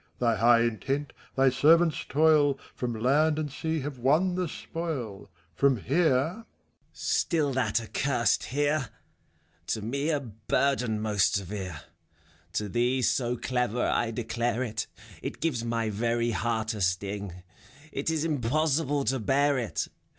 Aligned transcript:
Thy 0.17 0.35
high 0.37 0.61
intent, 0.61 1.13
thy 1.35 1.51
servants' 1.51 2.03
toil, 2.09 2.57
From 2.73 2.95
land 2.99 3.37
and 3.37 3.51
sea 3.51 3.81
have 3.81 3.99
won 3.99 4.33
the 4.33 4.49
spoil. 4.49 5.29
From 5.53 5.77
here— 5.77 6.47
FAUST. 6.91 7.19
Still 7.19 7.53
that 7.53 7.79
accursed 7.79 8.45
Heref 8.49 8.89
To 9.67 9.83
me 9.83 10.09
a 10.09 10.19
burden 10.19 10.99
most 10.99 11.35
severe. 11.35 11.81
To 12.53 12.67
thee, 12.67 13.03
so 13.03 13.37
clever, 13.37 13.83
I 13.85 14.09
declare 14.09 14.63
it,— 14.63 14.87
It 15.21 15.39
gives 15.39 15.63
my 15.63 15.91
very 15.91 16.31
heart 16.31 16.73
a 16.73 16.81
sting; 16.81 17.43
It 17.91 18.09
is 18.09 18.25
impossible 18.25 19.03
to 19.05 19.19
bear 19.19 19.59
it 19.59 19.87